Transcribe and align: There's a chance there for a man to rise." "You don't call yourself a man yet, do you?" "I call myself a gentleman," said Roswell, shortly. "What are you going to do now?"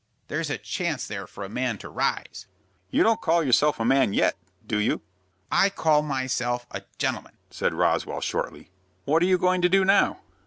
There's 0.29 0.49
a 0.49 0.57
chance 0.57 1.05
there 1.05 1.27
for 1.27 1.43
a 1.43 1.47
man 1.47 1.77
to 1.77 1.87
rise." 1.87 2.47
"You 2.89 3.03
don't 3.03 3.21
call 3.21 3.43
yourself 3.43 3.79
a 3.79 3.85
man 3.85 4.13
yet, 4.15 4.35
do 4.65 4.79
you?" 4.79 5.01
"I 5.51 5.69
call 5.69 6.01
myself 6.01 6.65
a 6.71 6.81
gentleman," 6.97 7.37
said 7.51 7.75
Roswell, 7.75 8.19
shortly. 8.21 8.71
"What 9.05 9.21
are 9.21 9.27
you 9.27 9.37
going 9.37 9.61
to 9.61 9.69
do 9.69 9.85
now?" 9.85 10.21